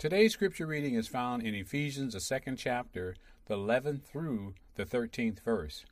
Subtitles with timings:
[0.00, 5.40] Today's scripture reading is found in Ephesians, the second chapter, the 11th through the 13th
[5.40, 5.84] verse.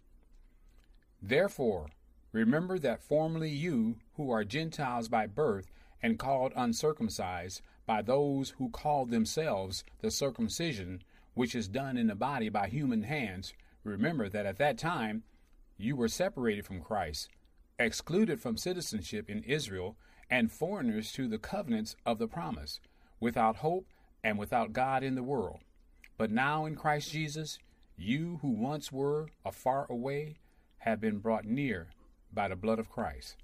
[1.21, 1.88] Therefore,
[2.32, 5.71] remember that formerly you, who are Gentiles by birth
[6.02, 11.02] and called uncircumcised by those who call themselves the circumcision,
[11.34, 13.52] which is done in the body by human hands,
[13.84, 15.22] remember that at that time
[15.77, 17.29] you were separated from Christ,
[17.79, 19.98] excluded from citizenship in Israel,
[20.30, 22.80] and foreigners to the covenants of the promise,
[23.20, 23.86] without hope
[24.25, 25.61] and without God in the world.
[26.16, 27.59] But now in Christ Jesus,
[27.97, 30.37] you who once were afar away
[30.79, 31.88] have been brought near
[32.33, 33.37] by the blood of Christ.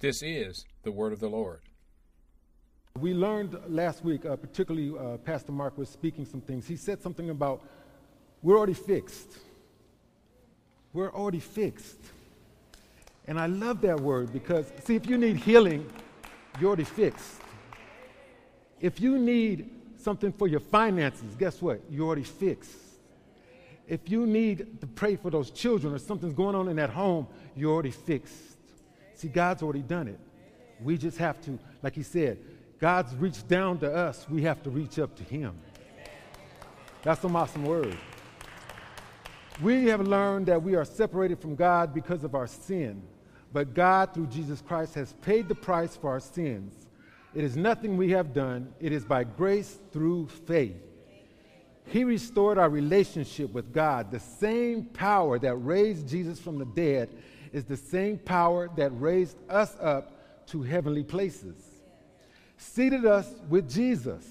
[0.00, 1.60] This is the word of the Lord.
[2.98, 6.66] We learned last week, uh, particularly uh, Pastor Mark was speaking some things.
[6.66, 7.62] He said something about
[8.42, 9.38] we're already fixed.
[10.92, 11.98] We're already fixed.
[13.26, 15.90] And I love that word because, see, if you need healing,
[16.60, 17.40] you're already fixed.
[18.80, 19.70] If you need
[20.04, 21.80] something for your finances, guess what?
[21.90, 22.76] You're already fixed.
[23.88, 27.26] If you need to pray for those children or something's going on in that home,
[27.56, 28.34] you're already fixed.
[29.14, 30.18] See, God's already done it.
[30.82, 32.38] We just have to, like he said,
[32.78, 35.54] God's reached down to us, we have to reach up to him.
[37.02, 37.96] That's some awesome word.
[39.62, 43.02] We have learned that we are separated from God because of our sin,
[43.52, 46.83] but God, through Jesus Christ, has paid the price for our sins.
[47.34, 50.76] It is nothing we have done, it is by grace through faith.
[51.86, 54.10] He restored our relationship with God.
[54.10, 57.10] The same power that raised Jesus from the dead
[57.52, 61.56] is the same power that raised us up to heavenly places,
[62.56, 64.24] seated us with Jesus,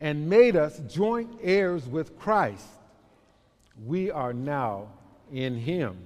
[0.00, 2.66] and made us joint heirs with Christ.
[3.84, 4.88] We are now
[5.32, 5.96] in Him.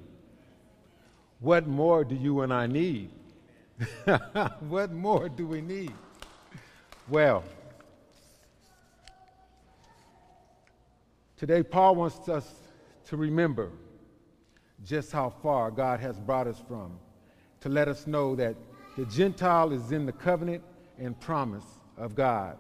[1.40, 3.10] What more do you and I need?
[4.60, 5.92] what more do we need?
[7.08, 7.44] Well,
[11.36, 12.50] today Paul wants us
[13.06, 13.70] to remember
[14.84, 16.98] just how far God has brought us from,
[17.60, 18.56] to let us know that
[18.96, 20.62] the Gentile is in the covenant
[20.98, 21.64] and promise
[21.96, 22.56] of God.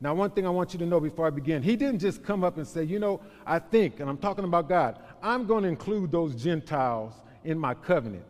[0.00, 2.44] Now, one thing I want you to know before I begin, he didn't just come
[2.44, 5.68] up and say, you know, I think, and I'm talking about God, I'm going to
[5.68, 7.12] include those Gentiles
[7.44, 8.24] in my covenant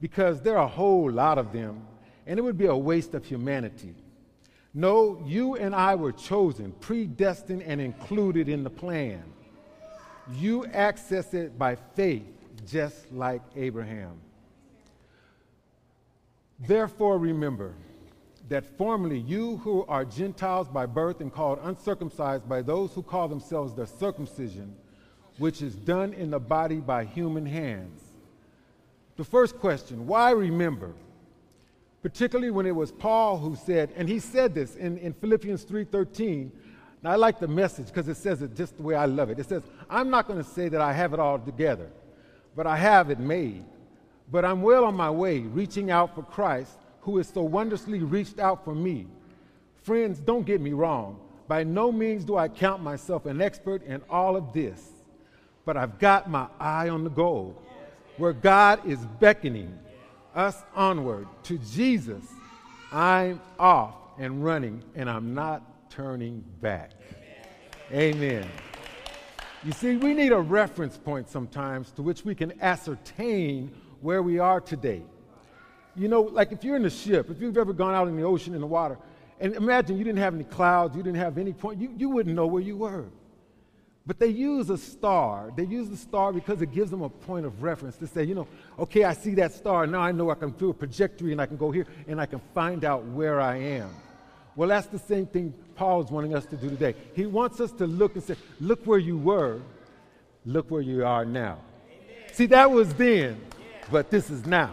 [0.00, 1.82] because there are a whole lot of them,
[2.26, 3.94] and it would be a waste of humanity.
[4.74, 9.22] No, you and I were chosen, predestined, and included in the plan.
[10.34, 12.26] You access it by faith,
[12.66, 14.20] just like Abraham.
[16.60, 17.74] Therefore, remember
[18.48, 23.28] that formerly you who are Gentiles by birth and called uncircumcised by those who call
[23.28, 24.74] themselves the circumcision,
[25.38, 28.07] which is done in the body by human hands
[29.18, 30.92] the first question, why remember?
[32.02, 36.50] Particularly when it was Paul who said, and he said this in, in Philippians 3.13,
[37.02, 39.40] Now I like the message because it says it just the way I love it.
[39.40, 41.90] It says, I'm not going to say that I have it all together,
[42.54, 43.64] but I have it made.
[44.30, 48.38] But I'm well on my way, reaching out for Christ, who has so wondrously reached
[48.38, 49.08] out for me.
[49.82, 51.18] Friends, don't get me wrong.
[51.48, 54.80] By no means do I count myself an expert in all of this,
[55.64, 57.60] but I've got my eye on the goal
[58.18, 59.78] where God is beckoning
[60.34, 62.22] us onward to Jesus,
[62.92, 66.90] I'm off and running, and I'm not turning back.
[67.92, 68.46] Amen.
[69.64, 74.38] You see, we need a reference point sometimes to which we can ascertain where we
[74.38, 75.02] are today.
[75.96, 78.22] You know, like if you're in a ship, if you've ever gone out in the
[78.22, 78.98] ocean in the water,
[79.40, 82.34] and imagine you didn't have any clouds, you didn't have any point, you, you wouldn't
[82.34, 83.06] know where you were.
[84.08, 85.52] But they use a star.
[85.54, 88.34] They use the star because it gives them a point of reference to say, you
[88.34, 88.48] know,
[88.78, 89.86] okay, I see that star.
[89.86, 92.24] Now I know I can do a trajectory and I can go here and I
[92.24, 93.90] can find out where I am.
[94.56, 96.94] Well, that's the same thing Paul is wanting us to do today.
[97.14, 99.60] He wants us to look and say, look where you were,
[100.46, 101.58] look where you are now.
[101.86, 102.32] Amen.
[102.32, 103.38] See, that was then,
[103.92, 104.72] but this is now.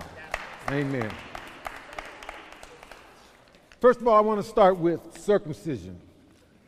[0.69, 1.11] Amen.
[3.81, 5.99] First of all, I want to start with circumcision.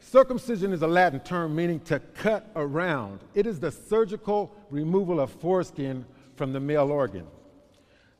[0.10, 3.20] Circumcision is a Latin term meaning to cut around.
[3.34, 6.06] It is the surgical removal of foreskin
[6.38, 7.28] from the male organ.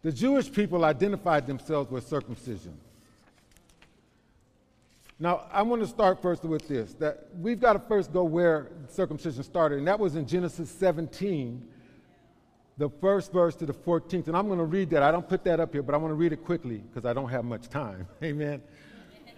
[0.02, 2.78] The Jewish people identified themselves with circumcision.
[5.18, 8.68] Now, I want to start first with this that we've got to first go where
[8.90, 11.66] circumcision started, and that was in Genesis 17,
[12.78, 14.28] the first verse to the 14th.
[14.28, 15.04] And I'm going to read that.
[15.04, 17.14] I don't put that up here, but I want to read it quickly because I
[17.14, 18.08] don't have much time.
[18.22, 18.62] Amen.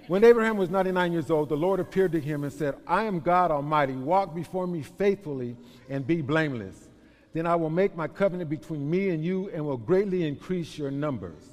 [0.10, 3.20] When Abraham was 99 years old, the Lord appeared to him and said, I am
[3.20, 3.94] God Almighty.
[3.94, 5.56] Walk before me faithfully
[5.88, 6.90] and be blameless.
[7.32, 10.90] Then I will make my covenant between me and you and will greatly increase your
[10.90, 11.44] numbers.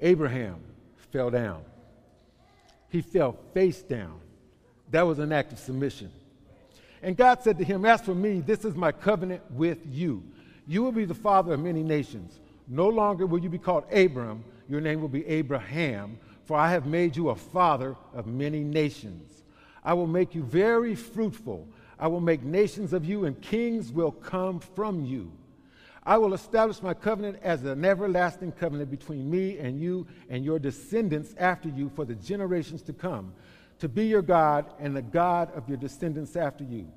[0.00, 0.60] Abraham
[1.10, 1.62] fell down.
[2.88, 4.20] He fell face down
[4.92, 6.12] That was an act of submission.
[7.02, 10.22] And God said to him, As for me, this is my covenant with you.
[10.68, 12.38] You will be the father of many nations.
[12.68, 16.16] No longer will you be called Abram, your name will be Abraham,
[16.50, 19.44] for I have made you a father of many nations.
[19.84, 21.68] I will make you very fruitful.
[21.96, 25.30] I will make nations of you, and kings will come from you.
[26.04, 30.58] I will establish my covenant as an everlasting covenant between me and you and your
[30.58, 33.32] descendants after you for the generations to come,
[33.78, 36.90] to be your God and the God of your descendants after you.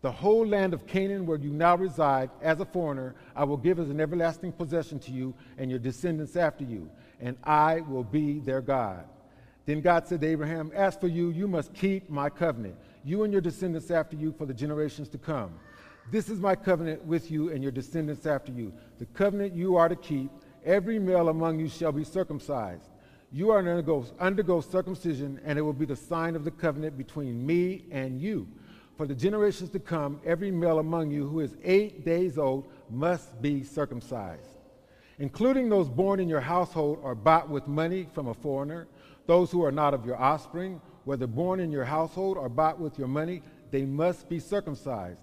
[0.00, 3.78] The whole land of Canaan, where you now reside as a foreigner, I will give
[3.78, 6.90] as an everlasting possession to you and your descendants after you,
[7.24, 9.06] and I will be their God.
[9.66, 13.32] Then God said to Abraham, As for you, you must keep my covenant, you and
[13.32, 15.54] your descendants after you for the generations to come.
[16.12, 18.74] This is my covenant with you and your descendants after you.
[18.98, 20.30] The covenant you are to keep.
[20.64, 22.90] Every male among you shall be circumcised.
[23.32, 26.96] You are to undergo, undergo circumcision, and it will be the sign of the covenant
[26.98, 28.46] between me and you.
[28.96, 33.40] For the generations to come, every male among you who is eight days old must
[33.42, 34.53] be circumcised,
[35.18, 38.86] including those born in your household or bought with money from a foreigner,
[39.26, 42.98] those who are not of your offspring, whether born in your household or bought with
[42.98, 45.18] your money, they must be circumcised.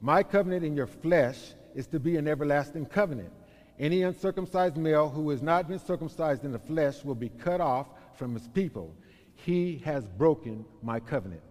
[0.00, 3.32] My covenant in your flesh is to be an everlasting covenant.
[3.78, 7.88] Any uncircumcised male who has not been circumcised in the flesh will be cut off
[8.14, 8.94] from his people.
[9.34, 11.42] He has broken my covenant.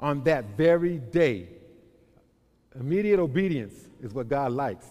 [0.00, 1.48] On that very day,
[2.78, 4.86] immediate obedience is what God likes.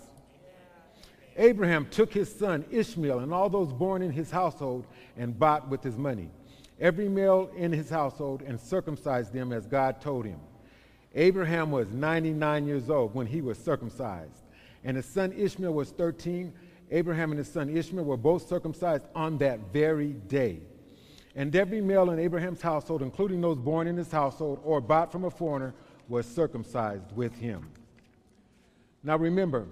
[1.38, 4.86] Abraham took his son Ishmael and all those born in his household
[5.18, 6.30] and bought with his money
[6.80, 10.40] every male in his household and circumcised them as God told him.
[11.16, 14.44] Abraham was 99 years old when he was circumcised,
[14.84, 16.52] and his son Ishmael was 13.
[16.92, 20.60] Abraham and his son Ishmael were both circumcised on that very day.
[21.36, 25.24] And every male in Abraham's household, including those born in his household or bought from
[25.24, 25.74] a foreigner,
[26.10, 27.70] was circumcised with him.
[29.04, 29.68] Now remember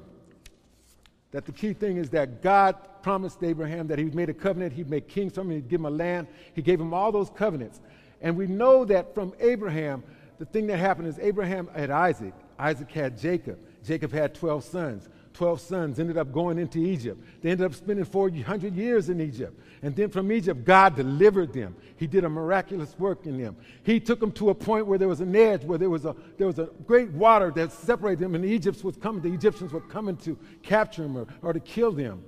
[1.32, 4.90] that the key thing is that God promised Abraham that he made a covenant, he'd
[4.90, 6.28] make kings from him, he'd give him a land.
[6.54, 7.80] He gave him all those covenants.
[8.22, 10.04] And we know that from Abraham,
[10.40, 15.10] the thing that happened is Abraham had Isaac, Isaac had Jacob, Jacob had 12 sons.
[15.34, 17.22] 12 sons ended up going into Egypt.
[17.42, 19.60] They ended up spending 400 years in Egypt.
[19.82, 21.76] And then from Egypt, God delivered them.
[21.96, 23.56] He did a miraculous work in them.
[23.84, 26.16] He took them to a point where there was an edge, where there was a,
[26.38, 29.72] there was a great water that separated them, and the Egyptians was coming, the Egyptians
[29.72, 32.24] were coming to capture them or, or to kill them.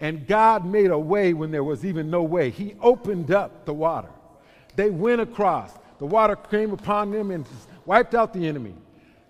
[0.00, 2.50] And God made a way when there was even no way.
[2.50, 4.10] He opened up the water.
[4.74, 5.72] They went across.
[5.98, 7.46] The water came upon them and
[7.86, 8.74] wiped out the enemy.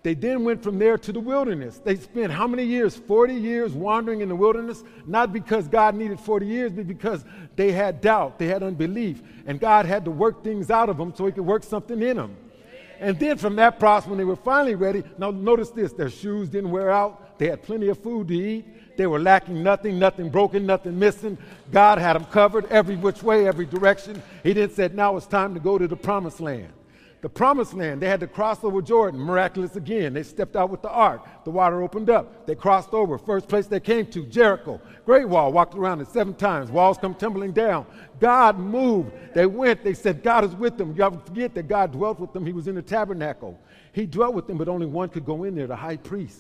[0.07, 1.81] They then went from there to the wilderness.
[1.83, 2.95] They spent how many years?
[2.95, 7.25] 40 years wandering in the wilderness, not because God needed 40 years, but because
[7.57, 11.13] they had doubt, they had unbelief, and God had to work things out of them
[11.13, 12.37] so He could work something in them.
[13.01, 16.49] And then from that process, when they were finally ready, now notice this their shoes
[16.49, 20.31] didn't wear out, they had plenty of food to eat, they were lacking nothing, nothing
[20.31, 21.37] broken, nothing missing.
[21.73, 24.23] God had them covered every which way, every direction.
[24.45, 26.73] He then said, Now it's time to go to the promised land
[27.27, 28.01] the promised land.
[28.01, 29.19] They had to cross over Jordan.
[29.19, 30.13] Miraculous again.
[30.13, 31.27] They stepped out with the ark.
[31.43, 32.47] The water opened up.
[32.47, 33.19] They crossed over.
[33.19, 34.81] First place they came to, Jericho.
[35.05, 35.53] Great wall.
[35.53, 36.71] Walked around it seven times.
[36.71, 37.85] Walls come tumbling down.
[38.21, 39.11] God moved.
[39.35, 39.83] They went.
[39.83, 40.95] They said, God is with them.
[40.95, 42.47] To forget that God dwelt with them.
[42.47, 43.59] He was in the tabernacle.
[43.93, 46.39] He dwelt with them, but only one could go in there, the high priest.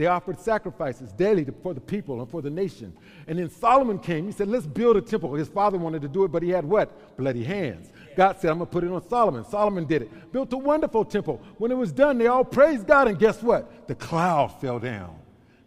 [0.00, 2.96] They offered sacrifices daily for the people and for the nation.
[3.26, 4.24] And then Solomon came.
[4.24, 5.34] He said, Let's build a temple.
[5.34, 7.18] His father wanted to do it, but he had what?
[7.18, 7.92] Bloody hands.
[8.16, 9.44] God said, I'm going to put it on Solomon.
[9.44, 10.32] Solomon did it.
[10.32, 11.42] Built a wonderful temple.
[11.58, 13.88] When it was done, they all praised God, and guess what?
[13.88, 15.18] The cloud fell down.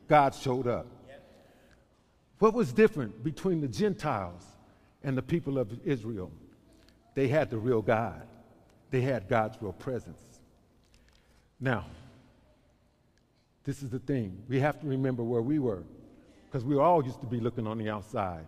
[0.07, 0.87] God showed up.
[2.39, 4.41] What was different between the Gentiles
[5.03, 6.31] and the people of Israel?
[7.13, 8.25] They had the real God,
[8.89, 10.23] they had God's real presence.
[11.59, 11.85] Now,
[13.63, 14.43] this is the thing.
[14.49, 15.83] We have to remember where we were
[16.45, 18.45] because we all used to be looking on the outside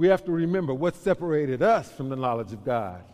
[0.00, 3.04] we have to remember what separated us from the knowledge of God.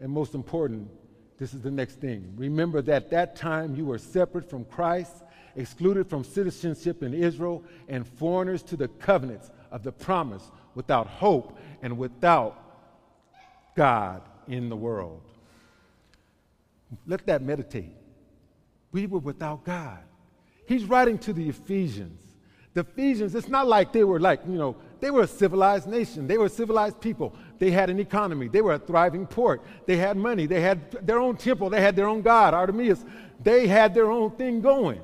[0.00, 0.90] And most important,
[1.38, 2.34] this is the next thing.
[2.36, 5.22] Remember that that time you were separate from Christ,
[5.54, 10.42] excluded from citizenship in Israel, and foreigners to the covenants of the promise,
[10.74, 12.60] without hope and without
[13.76, 15.22] God in the world.
[17.06, 17.92] Let that meditate.
[18.96, 19.98] We were without God.
[20.66, 22.18] He's writing to the Ephesians.
[22.72, 26.26] The Ephesians, it's not like they were like, you know, they were a civilized nation.
[26.26, 27.34] They were civilized people.
[27.58, 28.48] They had an economy.
[28.48, 29.60] They were a thriving port.
[29.84, 30.46] They had money.
[30.46, 31.68] They had their own temple.
[31.68, 33.04] They had their own God, Artemis.
[33.42, 35.02] They had their own thing going.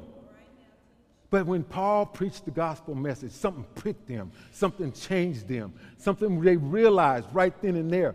[1.29, 6.57] But when Paul preached the gospel message, something pricked them, something changed them, something they
[6.57, 8.15] realized right then and there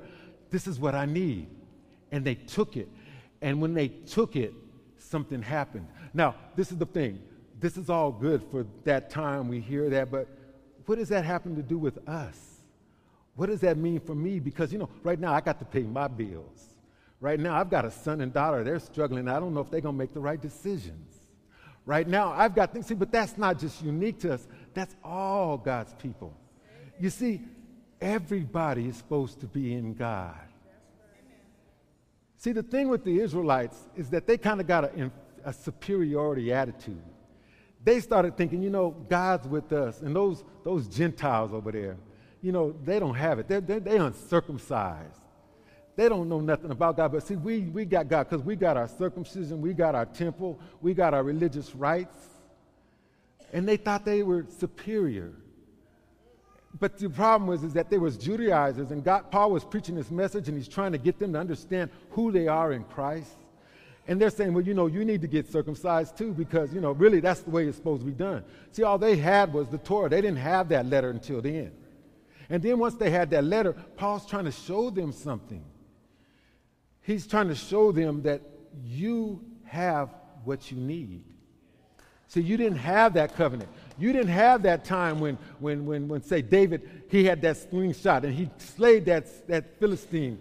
[0.49, 1.49] this is what I need.
[2.11, 2.89] and they took it.
[3.43, 4.53] And when they took it,
[4.99, 5.87] something happened.
[6.13, 7.21] Now, this is the thing.
[7.59, 10.27] This is all good for that time we hear that, but
[10.85, 12.37] what does that happen to do with us?
[13.35, 14.39] What does that mean for me?
[14.39, 16.73] Because, you know, right now I got to pay my bills.
[17.19, 18.63] Right now I've got a son and daughter.
[18.63, 19.27] They're struggling.
[19.27, 21.21] I don't know if they're going to make the right decisions.
[21.85, 25.57] Right now I've got things, see, but that's not just unique to us, that's all
[25.57, 26.33] God's people.
[26.99, 27.41] You see,
[28.01, 30.35] everybody is supposed to be in God.
[32.37, 35.11] See, the thing with the Israelites is that they kind of got a,
[35.43, 37.01] a, superiority attitude.
[37.83, 41.97] They started thinking, you know, God's with us, and those, those Gentiles over there,
[42.41, 43.47] you know, they don't have it.
[43.47, 45.19] They're, they're, they're uncircumcised.
[45.95, 47.11] They don't know nothing about God.
[47.11, 50.59] But see, we, we got God because we got our circumcision, we got our temple,
[50.79, 52.15] we got our religious rights.
[53.51, 55.33] And they thought they were superior.
[56.79, 60.11] But the problem was is that there was Judaizers, and God, Paul was preaching this
[60.11, 63.35] message, and he's trying to get them to understand who they are in Christ.
[64.07, 66.91] And they're saying, well, you know, you need to get circumcised too, because, you know,
[66.91, 68.43] really that's the way it's supposed to be done.
[68.71, 70.09] See, all they had was the Torah.
[70.09, 71.71] They didn't have that letter until then.
[72.49, 75.63] And then once they had that letter, Paul's trying to show them something.
[77.01, 78.41] He's trying to show them that
[78.83, 80.09] you have
[80.45, 81.23] what you need.
[82.27, 83.69] See, you didn't have that covenant.
[83.97, 88.25] You didn't have that time when, when, when, when say, David, he had that slingshot
[88.25, 90.37] and he slayed that, that Philistine.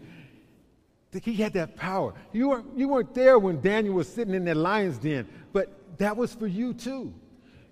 [1.23, 2.13] He had that power.
[2.33, 6.17] You weren't, you weren't there when Daniel was sitting in that lion's den, but that
[6.17, 7.15] was for you too.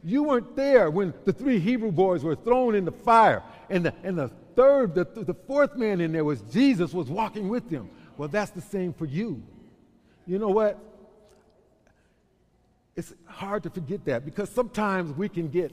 [0.02, 3.94] You weren't there when the three Hebrew boys were thrown in the fire, and the,
[4.02, 7.90] and the third, the, the fourth man in there was Jesus was walking with them.
[8.16, 9.42] Well, that's the same for you.
[10.26, 10.78] You know what?
[12.96, 15.72] It's hard to forget that because sometimes we can get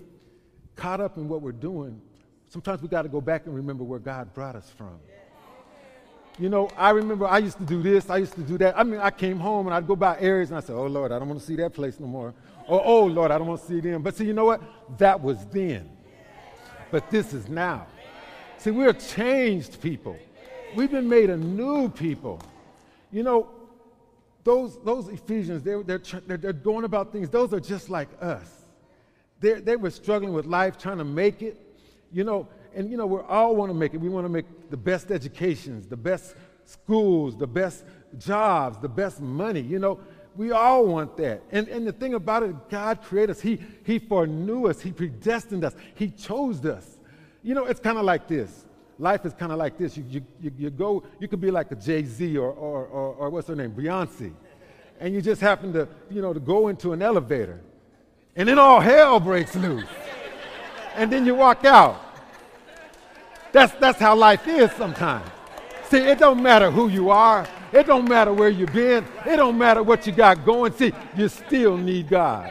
[0.76, 2.02] caught up in what we're doing.
[2.50, 5.00] Sometimes we got to go back and remember where God brought us from.
[6.40, 8.78] You know, I remember I used to do this, I used to do that.
[8.78, 11.12] I mean, I came home and I'd go by areas and I said, Oh Lord,
[11.12, 12.34] I don't want to see that place no more.
[12.68, 14.02] Or, Oh Lord, I don't want to see them.
[14.02, 14.62] But see, you know what?
[14.98, 15.90] That was then.
[16.90, 17.88] But this is now.
[18.58, 20.18] See, we're changed people.
[20.76, 22.42] We've been made a new people.
[23.12, 23.50] You know,
[24.44, 28.50] those, those Ephesians, they're, they're, they're, going about things, those are just like us.
[29.40, 31.60] they they were struggling with life, trying to make it,
[32.12, 33.98] you know, and you know, we all want to make it.
[34.00, 37.84] We want to make the best educations, the best schools, the best
[38.18, 40.00] jobs, the best money, you know.
[40.36, 41.42] We all want that.
[41.52, 43.42] And, and the thing about it, God created us.
[43.42, 44.80] He, he foreknew us.
[44.80, 45.76] He predestined us.
[45.96, 46.88] He chose us.
[47.44, 48.66] You know, it's kind of like this
[49.02, 49.98] life is kind of like this.
[49.98, 53.16] You, you, you, you, go, you could be like a Jay Z or, or, or,
[53.16, 54.32] or, what's her name, Beyonce,
[55.00, 57.60] and you just happen to, you know, to go into an elevator,
[58.36, 59.90] and then all hell breaks loose,
[60.96, 62.00] and then you walk out.
[63.52, 65.30] That's, that's how life is sometimes.
[65.90, 67.46] See, it don't matter who you are.
[67.74, 69.06] It don't matter where you've been.
[69.26, 70.72] It don't matter what you got going.
[70.74, 72.50] See, you still need God.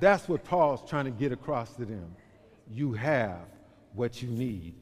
[0.00, 2.14] That's what Paul's trying to get across to them.
[2.70, 3.46] You have
[3.94, 4.74] what you need.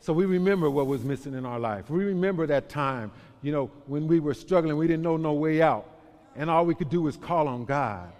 [0.00, 1.88] So we remember what was missing in our life.
[1.88, 5.62] We remember that time, you know, when we were struggling, we didn't know no way
[5.62, 5.88] out.
[6.34, 8.12] And all we could do was call on God.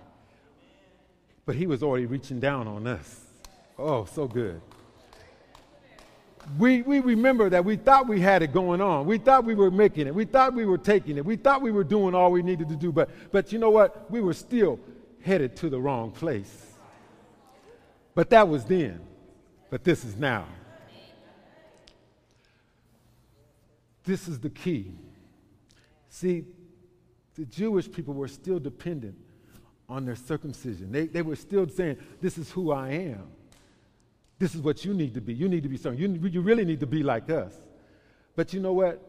[1.45, 3.21] But He was already reaching down on us.
[3.79, 4.61] Oh, so good.
[6.59, 9.07] We, we remember that we thought we had it going on.
[9.07, 10.15] We thought we were making it.
[10.15, 11.25] We thought we were taking it.
[11.25, 12.93] We thought we were doing all we needed to do.
[12.93, 14.11] But, but you know what?
[14.11, 14.79] We were still
[15.25, 16.67] headed to the wrong place.
[18.15, 19.01] But that was then,
[19.71, 20.47] but this is now.
[24.05, 24.93] This is the key.
[26.09, 26.45] See,
[27.35, 29.17] the Jewish people were still dependent
[29.89, 30.91] on their circumcision.
[30.93, 33.29] They, they were still saying, This is who I am.
[34.39, 35.33] This is what you need to be.
[35.33, 36.01] You need to be something.
[36.01, 37.55] You, you really need to be like us.
[38.35, 39.01] But you know what?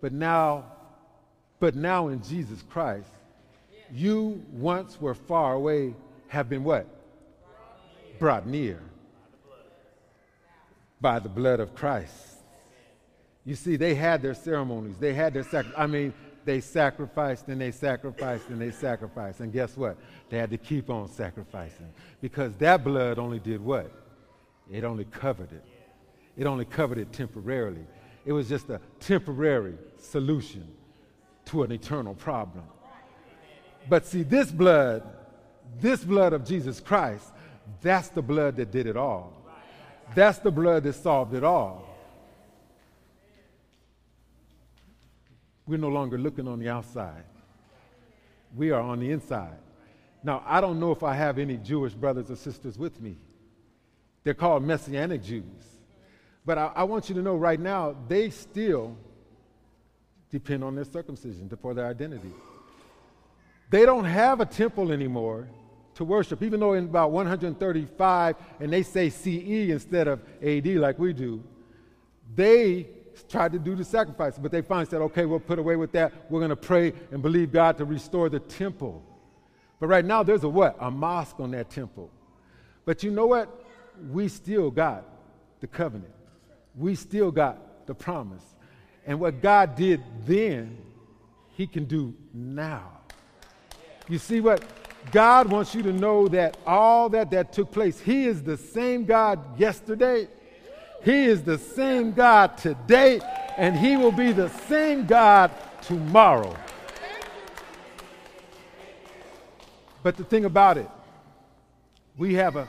[0.00, 0.72] But now,
[1.60, 3.08] but now in Jesus Christ,
[3.92, 5.94] you once were far away
[6.28, 6.86] have been what?
[8.18, 8.80] Brought near
[11.00, 12.14] by the blood of Christ.
[13.44, 14.96] You see, they had their ceremonies.
[14.98, 19.40] They had their sac- I mean, they sacrificed and they sacrificed and they sacrificed.
[19.40, 19.96] And guess what?
[20.30, 23.92] They had to keep on sacrificing because that blood only did what?
[24.70, 25.64] It only covered it.
[26.36, 27.84] It only covered it temporarily.
[28.24, 30.66] It was just a temporary solution
[31.46, 32.64] to an eternal problem.
[33.88, 35.02] But see, this blood,
[35.80, 37.26] this blood of Jesus Christ,
[37.80, 39.32] that's the blood that did it all.
[40.14, 41.88] That's the blood that solved it all.
[45.66, 47.24] We're no longer looking on the outside.
[48.56, 49.56] We are on the inside.
[50.22, 53.16] Now, I don't know if I have any Jewish brothers or sisters with me.
[54.24, 55.44] They're called Messianic Jews.
[56.44, 58.96] But I, I want you to know right now, they still
[60.30, 62.32] depend on their circumcision for their identity.
[63.72, 65.48] They don't have a temple anymore
[65.94, 70.98] to worship, even though in about 135, and they say CE instead of AD like
[70.98, 71.42] we do,
[72.34, 72.86] they
[73.30, 76.12] tried to do the sacrifice, but they finally said, okay, we'll put away with that.
[76.30, 79.02] We're going to pray and believe God to restore the temple.
[79.80, 80.76] But right now, there's a what?
[80.78, 82.10] A mosque on that temple.
[82.84, 83.64] But you know what?
[84.10, 85.06] We still got
[85.60, 86.12] the covenant.
[86.76, 88.44] We still got the promise.
[89.06, 90.76] And what God did then,
[91.56, 92.98] He can do now.
[94.12, 94.62] You see what?
[95.10, 99.06] God wants you to know that all that that took place, He is the same
[99.06, 100.28] God yesterday.
[101.02, 103.22] He is the same God today,
[103.56, 105.50] and He will be the same God
[105.80, 106.54] tomorrow.
[110.02, 110.90] But the thing about it,
[112.18, 112.68] we have a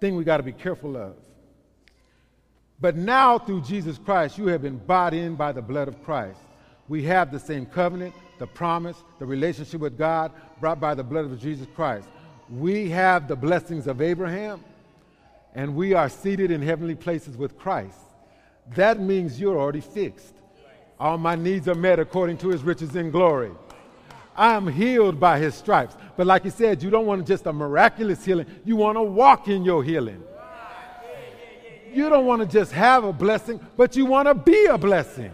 [0.00, 1.14] thing we got to be careful of.
[2.80, 6.40] But now, through Jesus Christ, you have been bought in by the blood of Christ.
[6.88, 11.24] We have the same covenant, the promise, the relationship with God brought by the blood
[11.24, 12.08] of Jesus Christ.
[12.50, 14.62] We have the blessings of Abraham,
[15.54, 17.98] and we are seated in heavenly places with Christ.
[18.74, 20.34] That means you're already fixed.
[20.98, 23.52] All my needs are met according to his riches in glory.
[24.36, 25.96] I am healed by his stripes.
[26.16, 29.48] But like he said, you don't want just a miraculous healing, you want to walk
[29.48, 30.22] in your healing.
[31.92, 35.32] You don't want to just have a blessing, but you want to be a blessing.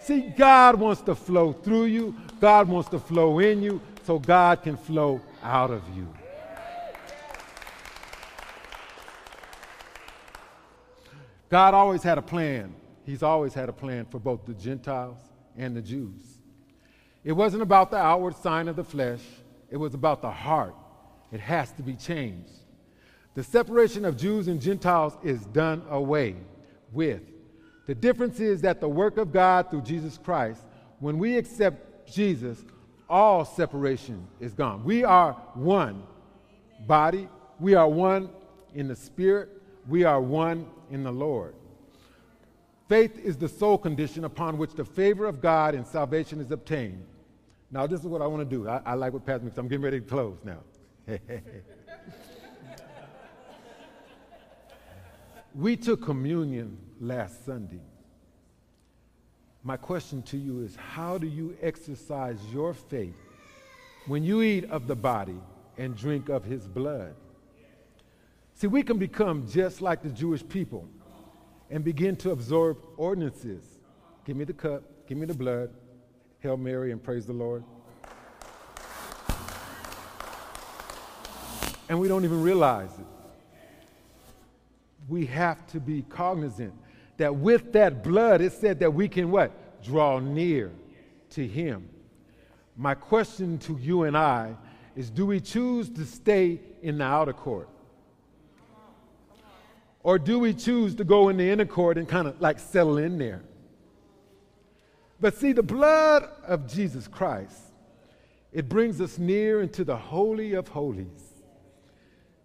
[0.00, 4.62] See, God wants to flow through you, God wants to flow in you, so God
[4.62, 6.08] can flow out of you.
[11.48, 12.74] God always had a plan.
[13.04, 15.18] He's always had a plan for both the Gentiles
[15.56, 16.22] and the Jews.
[17.24, 19.20] It wasn't about the outward sign of the flesh,
[19.70, 20.74] it was about the heart.
[21.32, 22.52] It has to be changed.
[23.34, 26.36] The separation of Jews and Gentiles is done away
[26.92, 27.22] with.
[27.88, 30.60] The difference is that the work of God through Jesus Christ,
[31.00, 32.62] when we accept Jesus,
[33.08, 34.84] all separation is gone.
[34.84, 36.02] We are one
[36.86, 38.28] body, we are one
[38.74, 39.48] in the Spirit,
[39.88, 41.54] we are one in the Lord.
[42.90, 47.06] Faith is the sole condition upon which the favor of God and salvation is obtained.
[47.70, 48.68] Now, this is what I want to do.
[48.68, 49.56] I, I like what Pastor makes.
[49.56, 50.58] I'm getting ready to close now.
[55.54, 57.82] we took communion last Sunday.
[59.62, 63.16] My question to you is how do you exercise your faith
[64.06, 65.38] when you eat of the body
[65.76, 67.14] and drink of his blood?
[68.54, 70.88] See, we can become just like the Jewish people
[71.70, 73.62] and begin to absorb ordinances.
[74.24, 75.70] Give me the cup, give me the blood,
[76.40, 77.62] Hail Mary, and praise the Lord.
[81.88, 83.06] And we don't even realize it.
[85.08, 86.74] We have to be cognizant
[87.18, 89.82] that with that blood, it said that we can what?
[89.82, 90.72] Draw near
[91.30, 91.88] to Him.
[92.76, 94.56] My question to you and I
[94.96, 97.68] is do we choose to stay in the outer court?
[100.02, 102.98] Or do we choose to go in the inner court and kind of like settle
[102.98, 103.42] in there?
[105.20, 107.60] But see, the blood of Jesus Christ,
[108.52, 111.34] it brings us near into the Holy of Holies.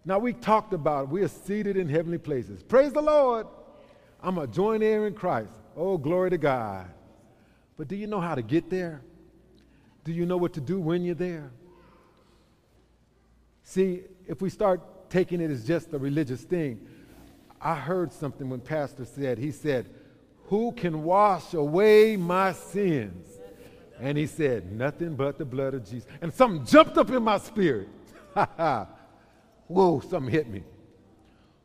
[0.04, 2.62] Now, we talked about we are seated in heavenly places.
[2.62, 3.46] Praise the Lord.
[4.24, 5.52] I'm a joint heir in Christ.
[5.76, 6.86] Oh, glory to God.
[7.76, 9.02] But do you know how to get there?
[10.02, 11.50] Do you know what to do when you're there?
[13.64, 16.86] See, if we start taking it as just a religious thing,
[17.60, 19.90] I heard something when Pastor said, he said,
[20.44, 23.28] Who can wash away my sins?
[24.00, 26.08] And he said, Nothing but the blood of Jesus.
[26.22, 27.88] And something jumped up in my spirit.
[29.66, 30.64] Whoa, something hit me.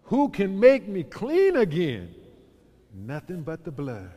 [0.04, 2.15] Who can make me clean again?
[3.05, 4.12] Nothing but the blood.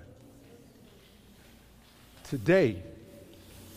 [2.25, 2.83] Today,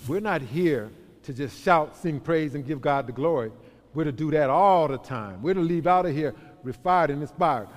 [0.08, 0.90] we're not here
[1.24, 3.52] to just shout, sing praise, and give God the glory.
[3.94, 5.42] We're to do that all the time.
[5.42, 7.68] We're to leave out of here refined and inspired.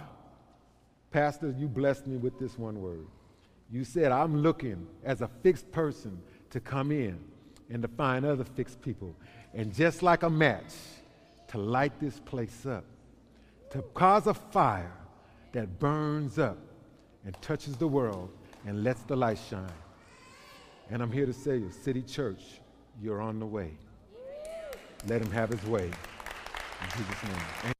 [1.10, 3.06] Pastor, you blessed me with this one word.
[3.70, 7.18] You said, I'm looking as a fixed person to come in
[7.70, 9.14] and to find other fixed people.
[9.52, 10.74] And just like a match,
[11.48, 12.84] to light this place up,
[13.70, 14.92] to cause a fire
[15.52, 16.58] that burns up
[17.24, 18.30] and touches the world
[18.66, 19.70] and lets the light shine.
[20.90, 22.60] And I'm here to say, City Church,
[23.02, 23.72] you're on the way.
[25.06, 25.84] Let him have his way.
[25.84, 27.74] In Jesus' name.